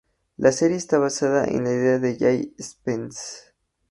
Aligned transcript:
La 0.37 0.51
serie 0.51 0.77
está 0.77 0.97
basada 0.97 1.45
en 1.45 1.63
la 1.63 1.73
idea 1.73 1.99
de 1.99 2.17
Jay 2.17 2.55
Stephens. 2.59 3.53